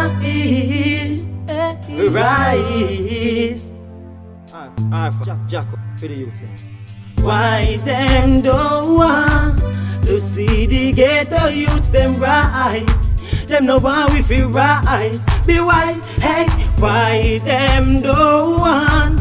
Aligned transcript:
Rise, 0.00 1.28
rise. 2.10 3.72
Alright, 4.54 5.12
Jack, 5.22 5.38
Jack, 5.46 5.66
the 6.00 6.08
youth. 6.08 6.42
eh. 6.42 7.22
Why 7.22 7.76
them 7.84 8.40
don't 8.40 8.94
want 8.96 9.58
to 10.06 10.18
see 10.18 10.64
the 10.66 10.92
ghetto 10.92 11.48
youths 11.48 11.90
them 11.90 12.14
rise? 12.18 13.14
Them 13.46 13.66
no 13.66 13.76
want 13.78 14.14
we 14.14 14.22
feel 14.22 14.48
rise. 14.48 15.26
Be 15.46 15.60
wise, 15.60 16.06
hey. 16.20 16.46
Why 16.78 17.38
them 17.44 18.00
don't 18.00 18.58
want 18.58 19.18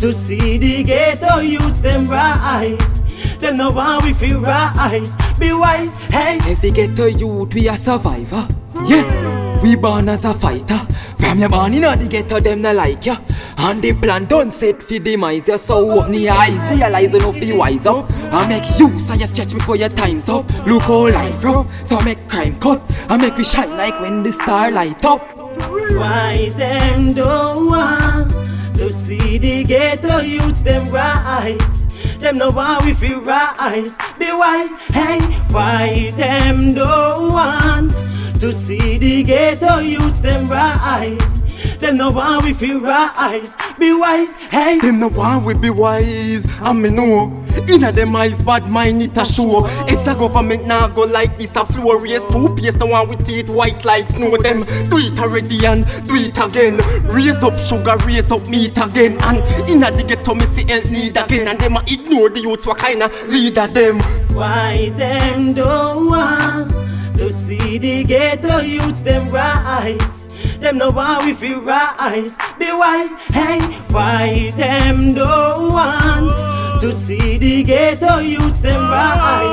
to 0.00 0.12
see 0.14 0.56
the 0.56 0.82
ghetto 0.82 1.40
youths 1.40 1.82
them 1.82 2.08
rise? 2.08 3.01
Them 3.42 3.56
no 3.56 3.72
want 3.72 4.04
we 4.04 4.12
feel 4.12 4.40
rise. 4.40 5.16
Be 5.36 5.52
wise, 5.52 5.96
hey. 6.12 6.38
Every 6.46 6.70
ghetto 6.70 7.06
youth, 7.06 7.52
we 7.52 7.68
a 7.68 7.76
survivor. 7.76 8.46
Yeah, 8.86 9.60
we 9.60 9.74
born 9.74 10.08
as 10.08 10.24
a 10.24 10.32
fighter. 10.32 10.78
From 11.18 11.40
your 11.40 11.48
born 11.48 11.74
inna 11.74 11.96
the 11.96 12.06
ghetto, 12.06 12.38
them 12.38 12.62
not 12.62 12.76
like 12.76 13.04
ya. 13.04 13.16
And 13.58 13.82
the 13.82 13.94
plan 13.94 14.26
done 14.26 14.52
set 14.52 14.80
for 14.80 15.00
demise 15.00 15.48
ya. 15.48 15.56
So 15.56 15.90
open 15.90 16.14
your 16.14 16.34
eyes, 16.34 16.70
realize 16.70 17.12
you 17.12 17.58
wise 17.58 17.84
up. 17.84 18.08
I 18.32 18.46
make 18.46 18.78
use 18.78 19.10
of 19.10 19.16
your 19.16 19.26
stretch 19.26 19.54
before 19.54 19.74
your 19.74 19.88
time's 19.88 20.28
up. 20.28 20.48
Look 20.64 20.82
how 20.82 21.08
life 21.08 21.42
rough, 21.42 21.84
so 21.84 22.00
make 22.02 22.28
crime 22.28 22.56
cut. 22.60 22.80
I 23.08 23.16
make 23.16 23.36
we 23.36 23.42
shine 23.42 23.76
like 23.76 23.98
when 24.00 24.22
the 24.22 24.30
star 24.30 24.70
light 24.70 25.04
up. 25.04 25.20
Why 25.36 26.48
them 26.54 27.12
don't 27.12 27.66
want 27.66 28.30
to 28.78 28.88
see 28.88 29.38
the 29.38 29.64
ghetto 29.64 30.20
youths 30.20 30.62
them 30.62 30.88
rise? 30.90 31.81
Them 32.22 32.38
no 32.38 32.50
want 32.50 32.84
we 32.84 32.94
feel 32.94 33.20
rise. 33.20 33.98
Be 34.16 34.30
wise, 34.30 34.76
hey. 34.92 35.18
Why 35.50 36.12
them 36.16 36.72
don't 36.72 37.32
want 37.32 37.90
to 38.38 38.52
see 38.52 38.96
the 38.96 39.24
ghetto 39.24 39.78
youths 39.78 40.20
them 40.20 40.48
rise? 40.48 41.40
Them 41.78 41.96
no 41.96 42.12
want 42.12 42.44
we 42.44 42.52
feel 42.52 42.78
rise. 42.78 43.56
Be 43.76 43.92
wise, 43.92 44.36
hey. 44.36 44.78
Them 44.78 45.00
no 45.00 45.08
want 45.08 45.44
we 45.44 45.54
be 45.54 45.70
wise, 45.70 46.46
and 46.60 46.80
me 46.80 46.90
know. 46.90 47.42
Inna 47.68 47.90
them 47.90 48.14
eyes, 48.14 48.44
bad 48.44 48.70
mind 48.70 49.02
it 49.02 49.18
a 49.18 49.24
show. 49.24 49.66
It's 50.02 50.10
a 50.10 50.16
government 50.16 50.66
now 50.66 50.88
go 50.88 51.02
like 51.02 51.38
this 51.38 51.54
a 51.54 51.64
flow. 51.64 51.96
Raise 51.96 52.24
two 52.24 52.52
pace, 52.56 52.74
the 52.74 52.84
one 52.84 53.06
with 53.06 53.24
teeth 53.24 53.48
white 53.48 53.84
like 53.84 54.08
snow. 54.08 54.36
Them 54.36 54.64
do 54.90 54.98
it 54.98 55.16
already 55.16 55.64
and 55.64 55.86
do 56.02 56.18
it 56.18 56.36
again. 56.42 56.82
Raise 57.06 57.38
up 57.44 57.54
sugar, 57.54 57.94
raise 58.04 58.32
up 58.32 58.44
meat 58.48 58.76
again. 58.76 59.16
And 59.22 59.38
inna 59.70 59.92
the 59.92 60.02
ghetto 60.02 60.34
me 60.34 60.42
see 60.42 60.66
help 60.66 60.90
need 60.90 61.16
again. 61.16 61.46
And 61.46 61.60
them 61.60 61.76
a 61.76 61.82
ignore 61.86 62.30
the 62.30 62.40
youths 62.40 62.66
what 62.66 62.78
kinda 62.80 63.08
leader 63.28 63.68
them. 63.68 64.00
Why 64.34 64.90
them 64.96 65.54
don't 65.54 66.10
want 66.10 66.70
to 67.18 67.30
see 67.30 67.78
the 67.78 68.02
ghetto 68.02 68.58
youths 68.58 69.02
them 69.02 69.30
rise? 69.30 70.26
Them 70.58 70.78
no 70.78 70.90
want 70.90 71.26
we 71.26 71.32
feel 71.32 71.60
rise. 71.60 72.38
Be 72.58 72.72
wise, 72.72 73.14
hey. 73.30 73.60
Why 73.94 74.50
them 74.56 75.14
don't 75.14 75.70
want 75.70 76.32
to 76.80 76.92
see 76.92 77.38
the 77.38 77.62
ghetto 77.62 78.18
youths 78.18 78.62
them 78.62 78.82
rise? 78.90 79.51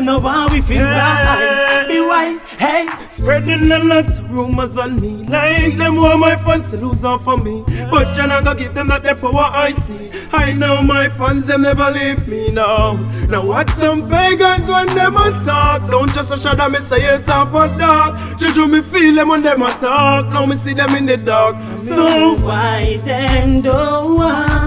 Them 0.00 0.06
no 0.06 0.18
want 0.18 0.50
we 0.50 0.62
feel 0.62 0.82
rise. 0.82 1.86
Be 1.86 2.00
wise, 2.00 2.44
hey. 2.44 2.88
Spreading 3.10 3.70
a 3.70 3.84
lot 3.84 4.08
of 4.08 4.30
rumors 4.30 4.78
on 4.78 4.98
me. 4.98 5.24
Like 5.24 5.76
them 5.76 5.96
want 5.96 6.20
my 6.20 6.36
fans 6.36 6.70
to 6.70 6.86
lose 6.86 7.04
out 7.04 7.20
for 7.20 7.36
me. 7.36 7.64
But 7.90 8.08
you 8.08 8.14
John 8.14 8.30
I 8.30 8.42
go 8.42 8.54
give 8.54 8.74
them 8.74 8.88
that 8.88 9.02
the 9.02 9.14
power 9.14 9.50
I 9.52 9.72
see. 9.72 10.08
I 10.32 10.54
know 10.54 10.80
my 10.80 11.10
fans 11.10 11.44
them 11.44 11.60
never 11.60 11.90
leave 11.90 12.26
me 12.26 12.50
now. 12.50 12.94
Now 13.28 13.44
watch 13.46 13.68
some 13.72 14.08
pagans 14.08 14.70
when 14.70 14.86
them 14.96 15.16
a 15.16 15.32
talk. 15.44 15.86
Don't 15.90 16.10
just 16.14 16.32
a 16.32 16.38
shadow 16.38 16.70
me 16.70 16.78
say 16.78 17.00
yes 17.00 17.28
I'm 17.28 17.48
for 17.48 17.68
dark. 17.78 18.16
Juju 18.38 18.68
me 18.68 18.80
feel 18.80 19.14
them 19.14 19.28
when 19.28 19.42
them 19.42 19.60
a 19.60 19.68
talk. 19.68 20.32
Now 20.32 20.46
me 20.46 20.56
see 20.56 20.72
them 20.72 20.94
in 20.94 21.04
the 21.04 21.18
dark. 21.18 21.56
So 21.76 22.36
Why 22.36 22.96
them 23.04 23.60
don't 23.60 24.14
want 24.14 24.48
to 24.48 24.59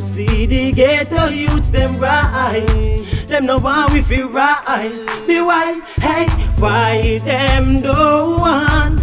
see 0.00 0.46
the 0.46 0.72
ghetto 0.72 1.28
youths 1.28 1.70
them 1.70 1.98
rise? 1.98 3.26
Them 3.26 3.46
no 3.46 3.58
want 3.58 3.92
we 3.92 4.02
feel 4.02 4.28
rise. 4.28 5.06
Be 5.26 5.40
wise, 5.40 5.82
hey. 5.98 6.26
Why 6.58 7.18
them 7.24 7.80
don't 7.80 8.40
want 8.40 8.98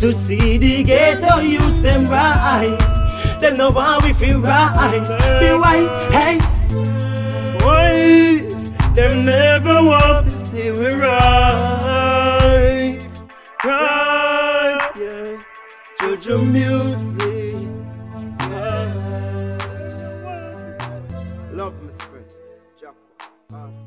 to 0.00 0.12
see 0.12 0.58
the 0.58 0.82
ghetto 0.82 1.40
youths 1.40 1.80
them 1.82 2.08
rise? 2.08 3.40
Them 3.40 3.56
no 3.56 3.70
want 3.70 4.04
we 4.04 4.12
feel 4.12 4.40
rise. 4.40 5.16
Be 5.40 5.54
wise, 5.56 5.90
hey. 6.12 6.38
Why 7.64 8.40
them 8.94 9.24
never 9.24 9.82
want 9.82 10.26
to 10.26 10.30
see 10.30 10.70
we 10.70 10.92
rise, 10.94 12.24
rise, 13.64 14.96
yeah. 14.96 15.42
Juju 15.98 16.38
music. 16.44 17.11
off. 23.54 23.81